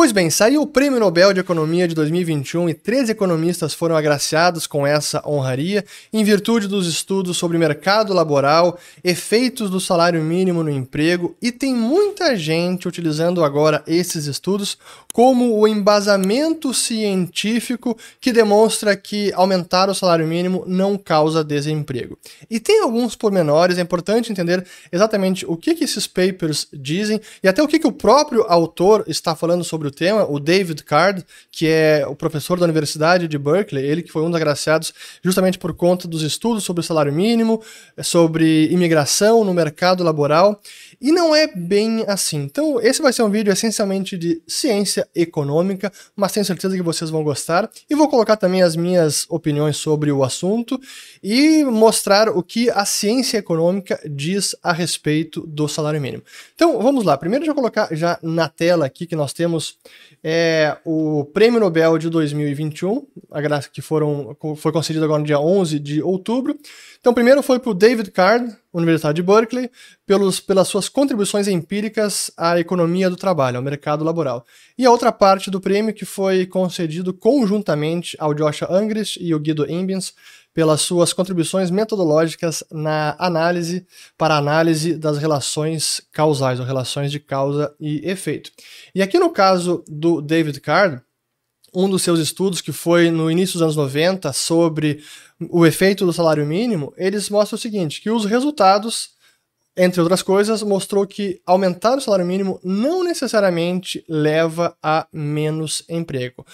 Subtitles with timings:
[0.00, 4.66] Pois bem, saiu o Prêmio Nobel de Economia de 2021 e 13 economistas foram agraciados
[4.66, 10.70] com essa honraria em virtude dos estudos sobre mercado laboral, efeitos do salário mínimo no
[10.70, 14.78] emprego e tem muita gente utilizando agora esses estudos
[15.12, 22.16] como o embasamento científico que demonstra que aumentar o salário mínimo não causa desemprego.
[22.48, 27.48] E tem alguns pormenores, é importante entender exatamente o que, que esses papers dizem e
[27.48, 31.24] até o que, que o próprio autor está falando sobre o tema, o David Card,
[31.50, 35.58] que é o professor da Universidade de Berkeley, ele que foi um dos agraciados justamente
[35.58, 37.62] por conta dos estudos sobre o salário mínimo,
[38.02, 40.60] sobre imigração no mercado laboral,
[41.00, 42.38] e não é bem assim.
[42.38, 47.10] Então, esse vai ser um vídeo essencialmente de ciência econômica, mas tenho certeza que vocês
[47.10, 50.80] vão gostar, e vou colocar também as minhas opiniões sobre o assunto
[51.22, 56.22] e mostrar o que a ciência econômica diz a respeito do salário mínimo.
[56.54, 57.16] Então, vamos lá.
[57.16, 59.76] Primeiro, deixa eu colocar já na tela aqui que nós temos
[60.22, 65.40] é, o Prêmio Nobel de 2021, a graça que foram, foi concedido agora no dia
[65.40, 66.56] 11 de outubro.
[67.00, 69.70] Então, primeiro foi para o David Card, Universidade de Berkeley,
[70.06, 74.44] pelos, pelas suas contribuições empíricas à economia do trabalho, ao mercado laboral.
[74.76, 79.40] E a outra parte do prêmio que foi concedido conjuntamente ao Joshua Angrist e o
[79.40, 80.12] Guido Imbens,
[80.52, 83.86] pelas suas contribuições metodológicas na análise
[84.18, 88.50] para análise das relações causais, ou relações de causa e efeito.
[88.94, 91.00] E aqui no caso do David Card,
[91.74, 95.02] um dos seus estudos, que foi no início dos anos 90, sobre
[95.48, 99.10] o efeito do salário mínimo, eles mostram o seguinte, que os resultados,
[99.76, 106.44] entre outras coisas, mostrou que aumentar o salário mínimo não necessariamente leva a menos emprego.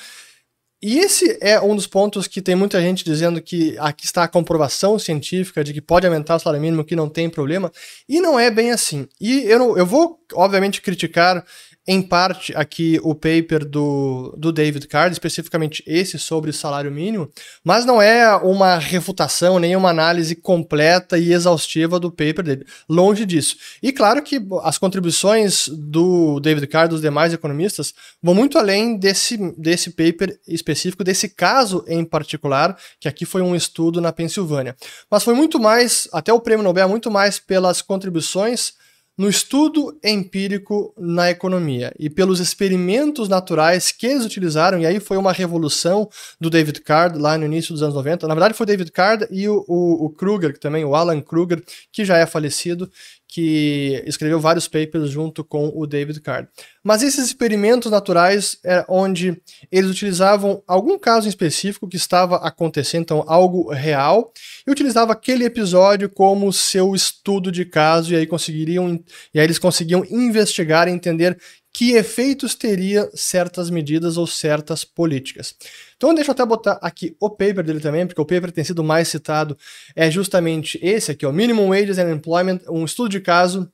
[0.88, 4.28] E esse é um dos pontos que tem muita gente dizendo que aqui está a
[4.28, 7.72] comprovação científica de que pode aumentar o salário mínimo, que não tem problema,
[8.08, 9.08] e não é bem assim.
[9.20, 11.44] E eu, eu vou, obviamente, criticar
[11.86, 17.30] em parte aqui o paper do, do David Card, especificamente esse sobre salário mínimo,
[17.62, 22.66] mas não é uma refutação nem uma análise completa e exaustiva do paper dele.
[22.88, 23.56] Longe disso.
[23.80, 29.36] E claro que as contribuições do David Card dos demais economistas vão muito além desse,
[29.56, 34.74] desse paper específico, desse caso em particular, que aqui foi um estudo na Pensilvânia.
[35.08, 38.74] Mas foi muito mais, até o prêmio Nobel, muito mais pelas contribuições
[39.16, 45.16] no estudo empírico na economia e pelos experimentos naturais que eles utilizaram, e aí foi
[45.16, 48.28] uma revolução do David Card lá no início dos anos 90.
[48.28, 52.04] Na verdade, foi David Card e o, o, o Kruger também, o Alan Kruger, que
[52.04, 52.90] já é falecido,
[53.28, 56.48] que escreveu vários papers junto com o David Card.
[56.82, 63.24] Mas esses experimentos naturais é onde eles utilizavam algum caso específico que estava acontecendo, então
[63.26, 64.32] algo real,
[64.66, 69.02] e utilizavam aquele episódio como seu estudo de caso e aí conseguiriam
[69.34, 71.36] e aí eles conseguiam investigar e entender
[71.76, 75.54] que efeitos teria certas medidas ou certas políticas.
[75.94, 78.82] Então deixa eu até botar aqui o paper dele também, porque o paper tem sido
[78.82, 79.54] mais citado,
[79.94, 83.70] é justamente esse aqui, o Minimum Wages and Employment, um estudo de caso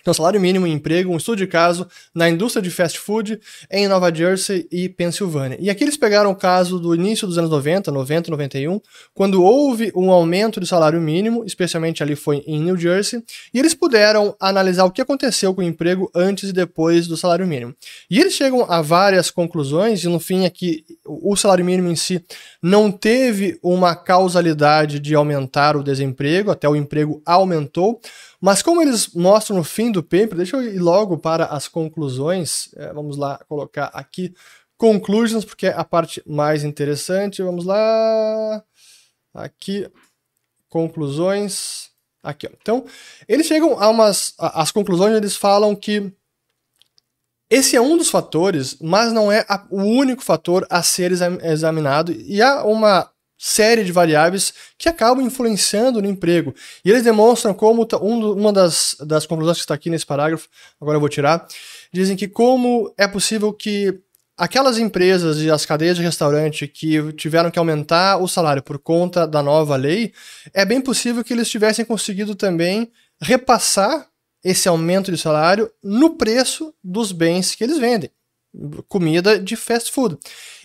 [0.00, 3.40] então, salário mínimo em emprego, um estudo de caso na indústria de fast food
[3.70, 5.58] em Nova Jersey e Pensilvânia.
[5.60, 8.80] E aqui eles pegaram o caso do início dos anos 90, 90, 91,
[9.14, 13.22] quando houve um aumento de salário mínimo, especialmente ali foi em New Jersey,
[13.52, 17.46] e eles puderam analisar o que aconteceu com o emprego antes e depois do salário
[17.46, 17.74] mínimo.
[18.10, 22.24] E eles chegam a várias conclusões, e no fim aqui o salário mínimo em si
[22.62, 28.00] não teve uma causalidade de aumentar o desemprego, até o emprego aumentou,
[28.40, 32.70] mas como eles mostram no fim do paper, deixa eu ir logo para as conclusões.
[32.74, 34.34] É, vamos lá colocar aqui
[34.78, 37.42] conclusions, porque é a parte mais interessante.
[37.42, 38.64] Vamos lá.
[39.34, 39.86] Aqui,
[40.70, 41.90] conclusões.
[42.22, 42.50] Aqui, ó.
[42.60, 42.86] Então,
[43.28, 44.34] eles chegam a umas.
[44.38, 46.10] As conclusões eles falam que
[47.50, 51.12] esse é um dos fatores, mas não é a, o único fator a ser
[51.42, 52.12] examinado.
[52.12, 53.10] E há uma
[53.42, 56.54] série de variáveis que acabam influenciando no emprego.
[56.84, 60.46] E eles demonstram como um, uma das, das conclusões que está aqui nesse parágrafo,
[60.78, 61.48] agora eu vou tirar,
[61.90, 63.98] dizem que como é possível que
[64.36, 69.26] aquelas empresas e as cadeias de restaurante que tiveram que aumentar o salário por conta
[69.26, 70.12] da nova lei,
[70.52, 72.92] é bem possível que eles tivessem conseguido também
[73.22, 74.06] repassar
[74.44, 78.10] esse aumento de salário no preço dos bens que eles vendem.
[78.88, 80.18] Comida de fast food.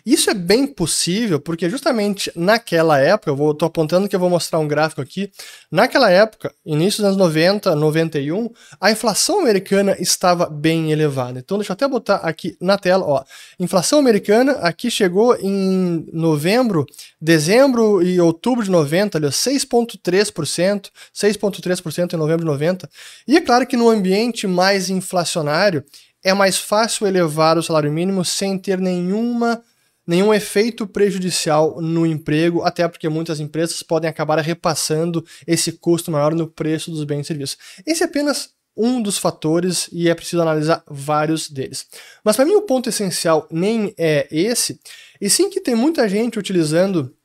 [0.06, 4.60] Isso é bem possível porque justamente naquela época, eu estou apontando que eu vou mostrar
[4.60, 5.32] um gráfico aqui,
[5.72, 11.40] naquela época, início dos anos 90, 91, a inflação americana estava bem elevada.
[11.40, 13.24] Então deixa eu até botar aqui na tela, ó,
[13.60, 16.86] inflação americana aqui chegou em novembro,
[17.20, 22.88] dezembro e outubro de 90, ali, 6.3%, 6.3% em novembro de 90.
[23.28, 25.84] E é claro que no ambiente mais inflacionário,
[26.26, 29.64] é mais fácil elevar o salário mínimo sem ter nenhuma
[30.08, 36.36] nenhum efeito prejudicial no emprego, até porque muitas empresas podem acabar repassando esse custo maior
[36.36, 37.58] no preço dos bens e serviços.
[37.88, 41.88] Esse é apenas um dos fatores e é preciso analisar vários deles.
[42.24, 44.80] Mas para mim o ponto essencial nem é esse,
[45.20, 47.16] e sim que tem muita gente utilizando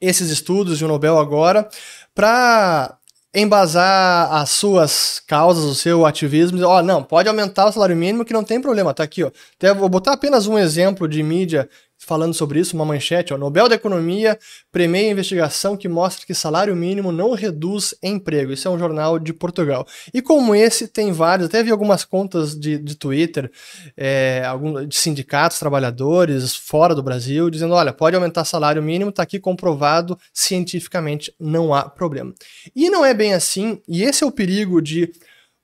[0.00, 1.68] esses estudos de Nobel agora
[2.14, 2.96] para
[3.34, 8.24] embasar as suas causas, o seu ativismo, ó, oh, não, pode aumentar o salário mínimo
[8.24, 9.30] que não tem problema, tá aqui, ó.
[9.56, 11.68] Até vou botar apenas um exemplo de mídia
[12.04, 14.38] falando sobre isso, uma manchete, ó, Nobel da Economia
[14.70, 18.52] premia investigação que mostra que salário mínimo não reduz emprego.
[18.52, 19.86] Isso é um jornal de Portugal.
[20.12, 23.50] E como esse, tem vários, até vi algumas contas de, de Twitter,
[23.96, 29.22] é, algum, de sindicatos, trabalhadores fora do Brasil, dizendo, olha, pode aumentar salário mínimo, está
[29.22, 32.34] aqui comprovado cientificamente, não há problema.
[32.74, 35.10] E não é bem assim, e esse é o perigo de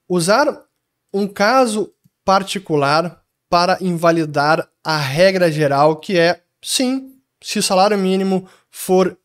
[0.08, 0.46] usar
[1.12, 1.92] um caso
[2.24, 3.19] particular
[3.50, 9.18] para invalidar a regra geral, que é sim, se o salário mínimo for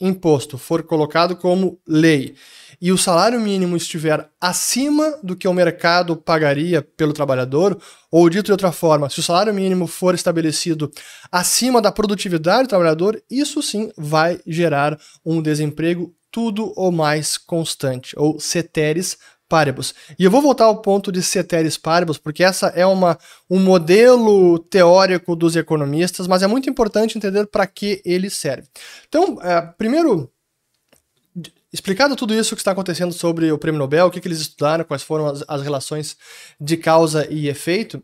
[0.00, 2.34] imposto, for colocado como lei,
[2.80, 7.78] e o salário mínimo estiver acima do que o mercado pagaria pelo trabalhador,
[8.10, 10.90] ou dito de outra forma, se o salário mínimo for estabelecido
[11.30, 18.14] acima da produtividade do trabalhador, isso sim vai gerar um desemprego tudo ou mais constante,
[18.18, 19.16] ou ceteris
[19.48, 19.94] paribus.
[20.18, 24.58] E eu vou voltar ao ponto de ceteris paribus, porque essa é uma, um modelo
[24.58, 28.68] teórico dos economistas, mas é muito importante entender para que ele serve.
[29.08, 30.30] Então, é, primeiro,
[31.72, 34.84] explicado tudo isso que está acontecendo sobre o Prêmio Nobel, o que, que eles estudaram,
[34.84, 36.16] quais foram as, as relações
[36.60, 38.02] de causa e efeito,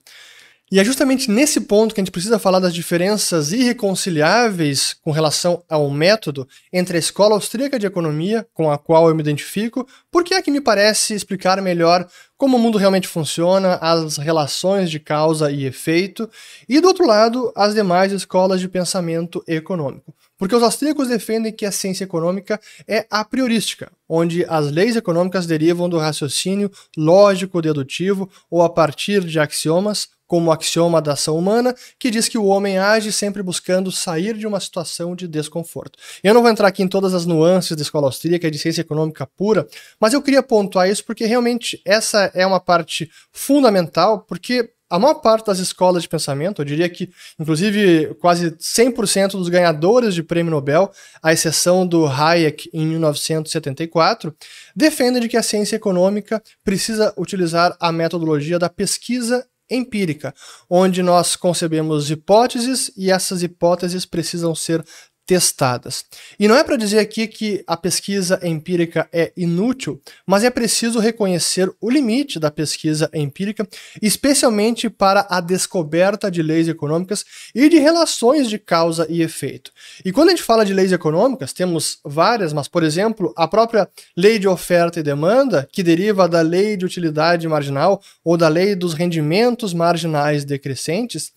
[0.73, 5.63] e é justamente nesse ponto que a gente precisa falar das diferenças irreconciliáveis com relação
[5.69, 10.33] ao método entre a escola austríaca de economia, com a qual eu me identifico, porque
[10.33, 12.09] é que me parece explicar melhor
[12.39, 16.29] como o mundo realmente funciona, as relações de causa e efeito,
[16.67, 20.15] e do outro lado, as demais escolas de pensamento econômico.
[20.39, 22.59] Porque os austríacos defendem que a ciência econômica
[22.89, 29.39] é a priorística, onde as leis econômicas derivam do raciocínio lógico-dedutivo ou a partir de
[29.39, 34.35] axiomas, como axioma da ação humana, que diz que o homem age sempre buscando sair
[34.35, 35.99] de uma situação de desconforto.
[36.25, 39.27] Eu não vou entrar aqui em todas as nuances da escola austríaca de ciência econômica
[39.27, 39.69] pura,
[40.01, 45.17] mas eu queria pontuar isso porque realmente essa é uma parte fundamental, porque a maior
[45.17, 50.51] parte das escolas de pensamento, eu diria que, inclusive, quase 100% dos ganhadores de prêmio
[50.51, 50.91] Nobel,
[51.23, 54.35] à exceção do Hayek em 1974,
[54.75, 60.35] defendem de que a ciência econômica precisa utilizar a metodologia da pesquisa empírica,
[60.69, 64.85] onde nós concebemos hipóteses e essas hipóteses precisam ser
[65.33, 66.05] testadas.
[66.39, 70.99] E não é para dizer aqui que a pesquisa empírica é inútil, mas é preciso
[70.99, 73.67] reconhecer o limite da pesquisa empírica,
[74.03, 77.25] especialmente para a descoberta de leis econômicas
[77.55, 79.73] e de relações de causa e efeito.
[80.05, 83.89] E quando a gente fala de leis econômicas, temos várias, mas por exemplo, a própria
[84.15, 88.75] lei de oferta e demanda, que deriva da lei de utilidade marginal ou da lei
[88.75, 91.33] dos rendimentos marginais decrescentes,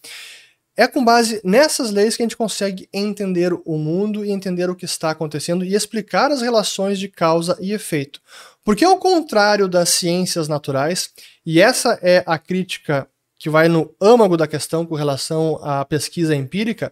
[0.78, 4.76] é com base nessas leis que a gente consegue entender o mundo e entender o
[4.76, 8.22] que está acontecendo e explicar as relações de causa e efeito.
[8.64, 11.12] Porque, ao contrário das ciências naturais,
[11.46, 16.36] e essa é a crítica que vai no âmago da questão com relação à pesquisa
[16.36, 16.92] empírica,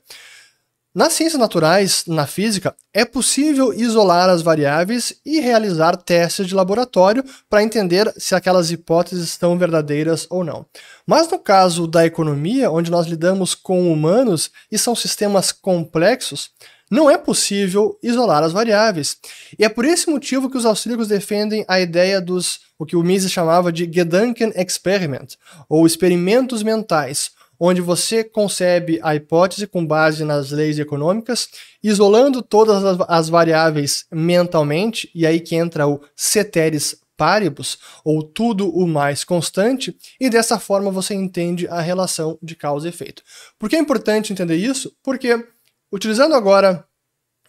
[0.95, 7.23] nas ciências naturais, na física, é possível isolar as variáveis e realizar testes de laboratório
[7.50, 10.65] para entender se aquelas hipóteses estão verdadeiras ou não.
[11.07, 16.51] Mas no caso da economia, onde nós lidamos com humanos e são sistemas complexos,
[16.91, 19.17] não é possível isolar as variáveis.
[19.57, 23.01] E é por esse motivo que os austríacos defendem a ideia dos o que o
[23.03, 30.51] Mises chamava de Gedankenexperiment, ou experimentos mentais, onde você concebe a hipótese com base nas
[30.51, 31.48] leis econômicas,
[31.81, 38.88] isolando todas as, variáveis mentalmente, e aí que entra o ceteris paribus, ou tudo o
[38.88, 43.24] mais constante, e dessa forma você entende a relação de causa e efeito.
[43.57, 44.91] Por que é importante entender isso?
[45.03, 45.45] Porque,
[45.91, 46.86] utilizando agora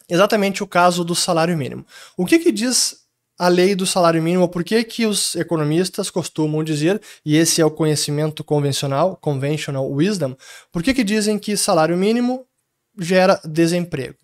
[0.08, 3.03] exatamente o caso do salário mínimo, o que, que diz
[3.38, 7.64] a lei do salário mínimo, por que, que os economistas costumam dizer, e esse é
[7.64, 10.36] o conhecimento convencional, conventional wisdom,
[10.72, 12.46] por que, que dizem que salário mínimo
[12.98, 14.16] gera desemprego?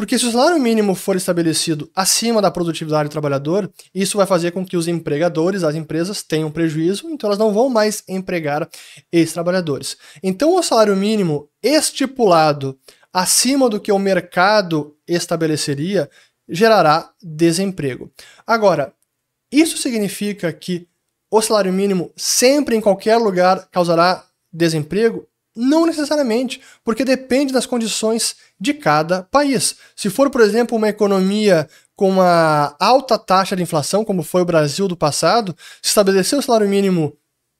[0.00, 4.50] Porque se o salário mínimo for estabelecido acima da produtividade do trabalhador, isso vai fazer
[4.50, 8.66] com que os empregadores, as empresas, tenham prejuízo, então elas não vão mais empregar
[9.12, 9.98] esses trabalhadores.
[10.22, 12.78] Então, o salário mínimo estipulado
[13.12, 16.08] acima do que o mercado estabeleceria
[16.50, 18.10] gerará desemprego.
[18.46, 18.92] Agora,
[19.50, 20.88] isso significa que
[21.30, 25.26] o salário mínimo sempre em qualquer lugar causará desemprego?
[25.54, 29.76] Não necessariamente, porque depende das condições de cada país.
[29.96, 34.46] Se for, por exemplo, uma economia com uma alta taxa de inflação, como foi o
[34.46, 37.16] Brasil do passado, se estabelecer o salário mínimo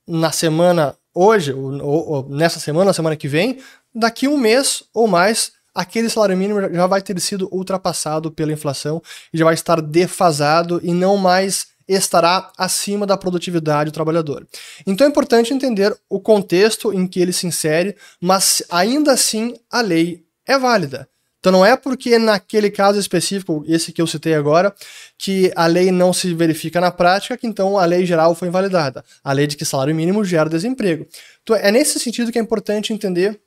[0.09, 3.59] na semana hoje, ou, ou, nessa semana, na semana que vem,
[3.94, 9.02] daqui um mês ou mais aquele salário mínimo já vai ter sido ultrapassado pela inflação
[9.32, 14.46] e já vai estar defasado e não mais estará acima da produtividade do trabalhador.
[14.87, 19.80] Então é importante entender o contexto em que ele se insere, mas ainda assim a
[19.80, 21.08] lei é válida.
[21.40, 24.75] Então não é porque naquele caso específico, esse que eu citei agora,
[25.16, 29.02] que a lei não se verifica na prática, que então a lei geral foi invalidada.
[29.25, 31.06] A lei de que salário mínimo gera desemprego.
[31.42, 33.40] Então é nesse sentido que é importante entender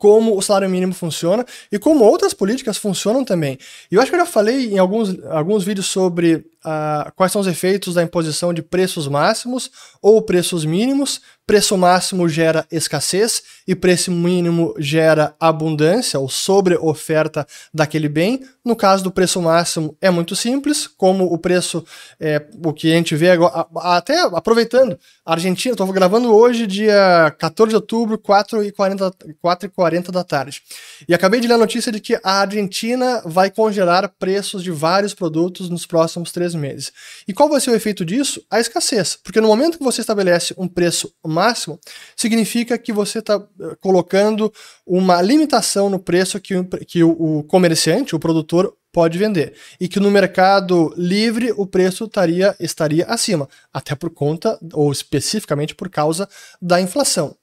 [0.00, 3.58] como o salário mínimo funciona e como outras políticas funcionam também.
[3.92, 7.40] E eu acho que eu já falei em alguns, alguns vídeos sobre uh, quais são
[7.40, 11.20] os efeitos da imposição de preços máximos ou preços mínimos.
[11.46, 18.46] Preço máximo gera escassez e preço mínimo gera abundância ou sobre-oferta daquele bem.
[18.64, 21.84] No caso do preço máximo é muito simples, como o preço,
[22.20, 27.34] é, o que a gente vê agora, até aproveitando, a Argentina, estou gravando hoje, dia
[27.36, 29.12] 14 de outubro, 4h40,
[29.44, 30.62] 4h40 da tarde.
[31.08, 35.14] E acabei de ler a notícia de que a Argentina vai congelar preços de vários
[35.14, 36.92] produtos nos próximos três meses.
[37.26, 38.44] E qual vai ser o efeito disso?
[38.50, 39.16] A escassez.
[39.16, 41.78] Porque no momento que você estabelece um preço máximo,
[42.16, 44.52] significa que você está eh, colocando
[44.86, 46.54] uma limitação no preço que,
[46.86, 49.54] que o comerciante, o produtor, pode vender.
[49.80, 52.10] E que no mercado livre o preço
[52.58, 56.28] estaria acima, até por conta, ou especificamente por causa
[56.60, 57.36] da inflação.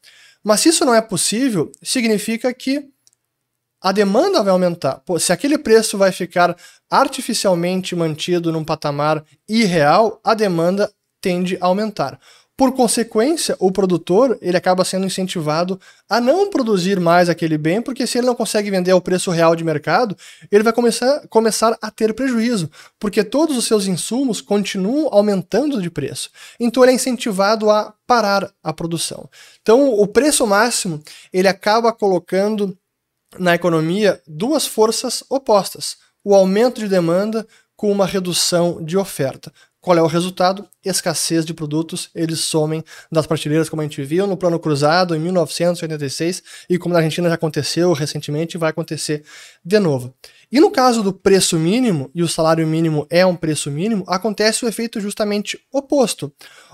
[0.44, 2.90] Mas se isso não é possível, significa que
[3.82, 5.02] a demanda vai aumentar.
[5.06, 6.56] Pô, se aquele preço vai ficar
[6.90, 10.92] artificialmente mantido num patamar irreal, a demanda
[11.22, 12.20] tende a aumentar.
[12.58, 15.80] Por consequência, o produtor ele acaba sendo incentivado
[16.10, 19.56] a não produzir mais aquele bem, porque se ele não consegue vender ao preço real
[19.56, 20.18] de mercado,
[20.52, 22.68] ele vai começar, começar a ter prejuízo,
[23.00, 26.32] porque todos os seus insumos continuam aumentando de preço.
[26.60, 29.30] Então ele é incentivado a parar a produção.
[29.62, 31.00] Então o preço máximo
[31.32, 32.76] ele acaba colocando
[33.40, 39.52] na economia duas forças opostas: o aumento de demanda com uma redução de oferta.
[39.80, 40.68] Qual é o resultado?
[40.84, 45.20] Escassez de produtos, eles somem das prateleiras, como a gente viu no Plano Cruzado em
[45.20, 49.24] 1986 e como na Argentina já aconteceu recentemente, vai acontecer
[49.64, 50.14] de novo.
[50.52, 54.66] E no caso do preço mínimo, e o salário mínimo é um preço mínimo, acontece
[54.66, 56.34] o efeito justamente oposto,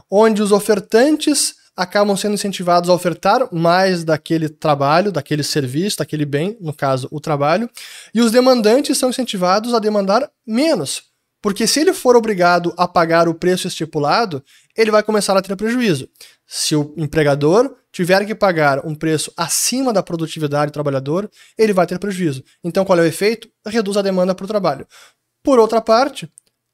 [0.10, 6.58] onde os ofertantes acabam sendo incentivados a ofertar mais daquele trabalho, daquele serviço, daquele bem,
[6.62, 7.70] no caso, o trabalho,
[8.14, 11.14] e os demandantes são incentivados a demandar menos,
[11.44, 14.42] porque se ele for obrigado a pagar o preço estipulado,
[14.78, 16.08] ele vai começar a ter prejuízo.
[16.48, 21.86] Se o empregador tiver que pagar um preço acima da produtividade do trabalhador, ele vai
[21.86, 22.46] ter prejuízo.
[22.64, 23.50] Então, qual é o efeito?
[23.66, 24.88] Reduz a demanda para o trabalho.
[25.44, 26.32] Por outra parte,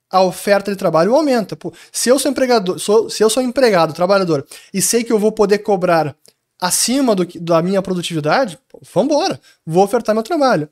[0.09, 1.55] a oferta de trabalho aumenta.
[1.55, 5.19] Pô, se eu sou empregador, sou, se eu sou empregado, trabalhador, e sei que eu
[5.19, 6.15] vou poder cobrar
[6.59, 8.57] acima do, da minha produtividade,
[8.93, 10.69] vamos embora, vou ofertar meu trabalho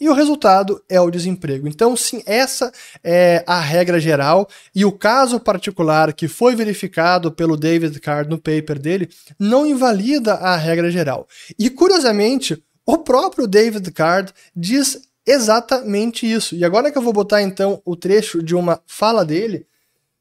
[0.00, 1.68] e o resultado é o desemprego.
[1.68, 2.72] Então, sim, essa
[3.04, 8.38] é a regra geral e o caso particular que foi verificado pelo David Card no
[8.38, 11.28] paper dele não invalida a regra geral.
[11.58, 16.54] E curiosamente, o próprio David Card diz exatamente isso.
[16.54, 19.66] E agora que eu vou botar então o trecho de uma fala dele,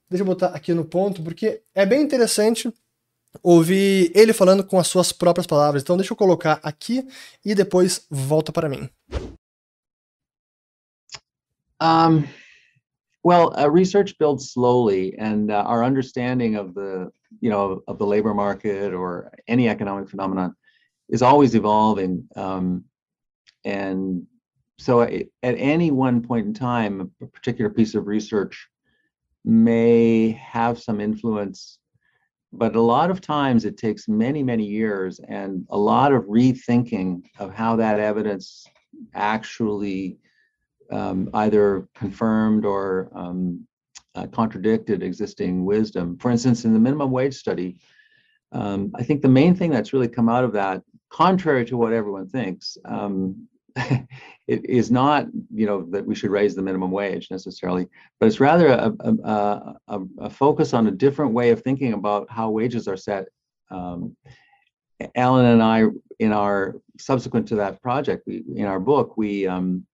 [0.10, 2.74] deixa eu botar aqui no ponto, porque é bem interessante
[3.44, 5.82] ouvir ele falando com as suas próprias palavras.
[5.82, 7.08] Então deixa eu colocar aqui
[7.46, 8.90] e depois volta para mim.
[11.82, 12.24] Um,
[13.24, 17.10] well, uh, research builds slowly, and uh, our understanding of the
[17.42, 20.54] you know of the labor market or any economic phenomenon
[21.08, 22.28] is always evolving.
[22.36, 22.84] Um,
[23.64, 24.28] and
[24.80, 28.70] so, at any one point in time, a particular piece of research
[29.44, 31.80] may have some influence,
[32.54, 37.24] but a lot of times it takes many, many years and a lot of rethinking
[37.40, 38.66] of how that evidence
[39.14, 40.18] actually
[40.92, 43.68] um, either confirmed or um,
[44.16, 46.18] uh, contradicted existing wisdom.
[46.18, 47.80] For instance, in the minimum wage study,
[48.54, 51.92] um, I think the main thing that's really come out of that, contrary to what
[51.92, 53.48] everyone thinks, um,
[54.48, 57.88] it is not you know that we should raise the minimum wage necessarily,
[58.20, 62.30] but it's rather a, a, a, a focus on a different way of thinking about
[62.30, 63.26] how wages are set.
[63.72, 64.16] Um,
[65.16, 65.84] Alan and I,
[66.20, 69.86] in our subsequent to that project, we, in our book, we um,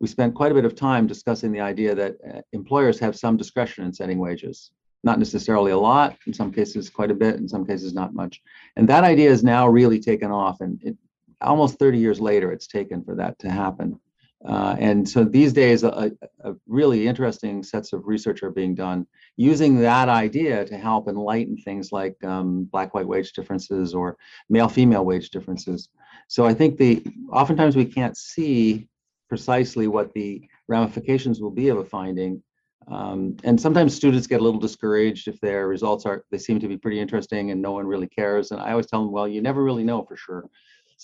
[0.00, 3.36] we spent quite a bit of time discussing the idea that uh, employers have some
[3.36, 4.72] discretion in setting wages.
[5.04, 8.42] Not necessarily a lot, in some cases quite a bit, in some cases not much.
[8.76, 10.96] And that idea is now really taken off, and it,
[11.42, 13.98] almost 30 years later, it's taken for that to happen.
[14.44, 19.06] Uh, and so these days, a, a, really interesting sets of research are being done
[19.36, 24.16] using that idea to help enlighten things like um, black-white wage differences or
[24.50, 25.88] male-female wage differences.
[26.26, 28.88] So I think the oftentimes we can't see
[29.28, 32.42] precisely what the ramifications will be of a finding.
[32.88, 36.68] Um, and sometimes students get a little discouraged if their results are, they seem to
[36.68, 38.50] be pretty interesting and no one really cares.
[38.50, 40.48] And I always tell them, well, you never really know for sure.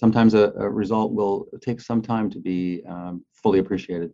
[0.02, 4.12] Sometimes a, a result will take some time to be um, fully appreciated.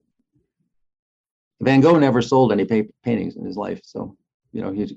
[1.60, 3.82] Van Gogh never sold any pa paintings in his life.
[3.84, 4.16] So,
[4.54, 4.92] you know, if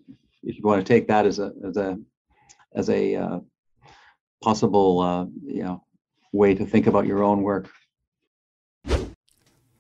[0.58, 2.00] you want to take that as a, as a,
[2.74, 3.40] as a uh,
[4.42, 5.84] possible, uh, you know,
[6.32, 7.70] way to think about your own work.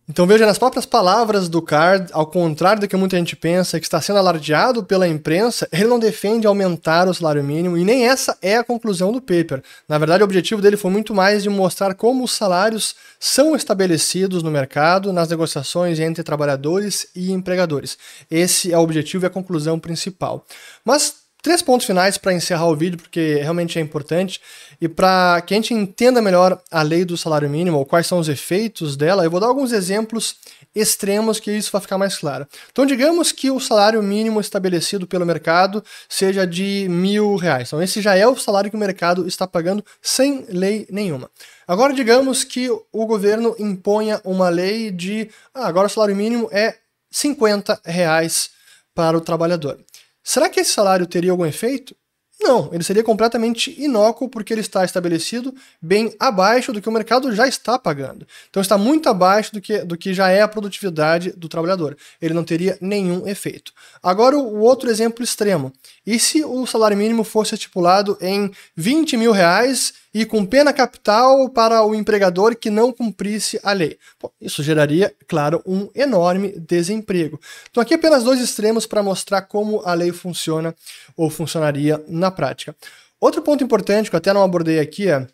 [0.09, 3.85] Então veja nas próprias palavras do Card, ao contrário do que muita gente pensa, que
[3.85, 8.37] está sendo alardeado pela imprensa, ele não defende aumentar o salário mínimo e nem essa
[8.41, 9.61] é a conclusão do paper.
[9.85, 14.41] Na verdade, o objetivo dele foi muito mais de mostrar como os salários são estabelecidos
[14.41, 17.97] no mercado, nas negociações entre trabalhadores e empregadores.
[18.31, 20.45] Esse é o objetivo e a conclusão principal.
[20.85, 24.41] Mas três pontos finais para encerrar o vídeo, porque realmente é importante.
[24.81, 28.19] E para que a gente entenda melhor a lei do salário mínimo, ou quais são
[28.19, 30.35] os efeitos dela, eu vou dar alguns exemplos
[30.75, 32.45] extremos que isso vai ficar mais claro.
[32.69, 37.69] Então, digamos que o salário mínimo estabelecido pelo mercado seja de mil reais.
[37.69, 41.31] Então, esse já é o salário que o mercado está pagando sem lei nenhuma.
[41.65, 46.75] Agora, digamos que o governo imponha uma lei de ah, agora o salário mínimo é
[47.09, 48.49] 50 reais
[48.93, 49.79] para o trabalhador.
[50.27, 51.95] Será que esse salário teria algum efeito?
[52.41, 57.33] Não, ele seria completamente inócuo porque ele está estabelecido bem abaixo do que o mercado
[57.33, 58.27] já está pagando.
[58.49, 61.97] Então está muito abaixo do que, do que já é a produtividade do trabalhador.
[62.21, 63.71] Ele não teria nenhum efeito.
[64.03, 65.71] Agora o outro exemplo extremo.
[66.05, 71.47] E se o salário mínimo fosse estipulado em 20 mil reais e com pena capital
[71.47, 73.99] para o empregador que não cumprisse a lei?
[74.19, 77.39] Bom, isso geraria, claro, um enorme desemprego.
[77.69, 80.75] Então aqui apenas dois extremos para mostrar como a lei funciona
[81.15, 82.75] ou funcionaria na prática.
[83.21, 85.27] Outro ponto importante que eu até não abordei aqui é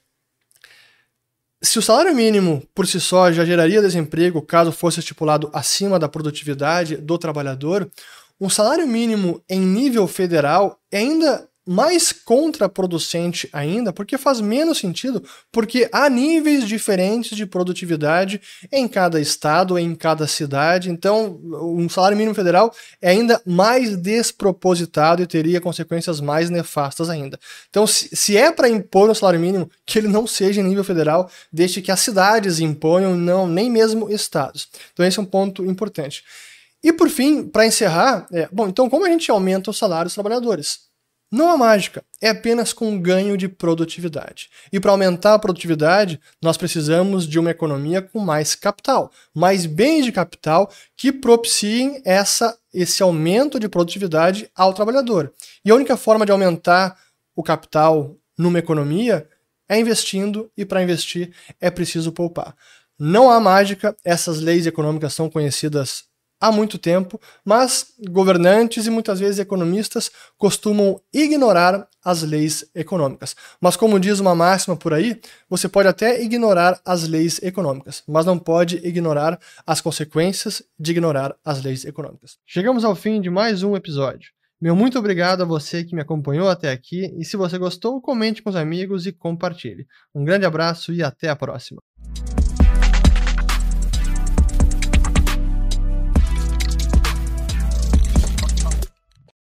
[1.62, 6.10] se o salário mínimo por si só já geraria desemprego caso fosse estipulado acima da
[6.10, 7.90] produtividade do trabalhador,
[8.38, 15.90] um salário mínimo em nível federal ainda mais contraproducente ainda, porque faz menos sentido, porque
[15.92, 20.90] há níveis diferentes de produtividade em cada estado, em cada cidade.
[20.90, 27.40] Então, um salário mínimo federal é ainda mais despropositado e teria consequências mais nefastas ainda.
[27.70, 30.84] Então, se, se é para impor um salário mínimo, que ele não seja em nível
[30.84, 34.68] federal, deixe que as cidades imponham, não nem mesmo estados.
[34.92, 36.24] Então, esse é um ponto importante.
[36.84, 40.14] E por fim, para encerrar, é, bom, então como a gente aumenta o salário dos
[40.14, 40.93] trabalhadores?
[41.34, 44.52] Não há mágica, é apenas com ganho de produtividade.
[44.72, 50.06] E para aumentar a produtividade, nós precisamos de uma economia com mais capital, mais bens
[50.06, 55.34] de capital que propiciem essa, esse aumento de produtividade ao trabalhador.
[55.66, 56.96] E a única forma de aumentar
[57.36, 59.28] o capital numa economia
[59.68, 62.56] é investindo, e para investir é preciso poupar.
[63.00, 66.04] Não há mágica, essas leis econômicas são conhecidas
[66.44, 73.34] há muito tempo, mas governantes e muitas vezes economistas costumam ignorar as leis econômicas.
[73.62, 78.26] Mas como diz uma máxima por aí, você pode até ignorar as leis econômicas, mas
[78.26, 82.38] não pode ignorar as consequências de ignorar as leis econômicas.
[82.46, 84.32] Chegamos ao fim de mais um episódio.
[84.60, 88.42] Meu muito obrigado a você que me acompanhou até aqui e se você gostou, comente
[88.42, 89.88] com os amigos e compartilhe.
[90.14, 91.80] Um grande abraço e até a próxima.